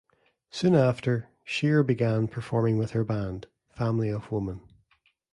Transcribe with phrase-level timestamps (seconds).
[0.49, 4.61] Soon after, Shear began performing with her band, Family of Woman.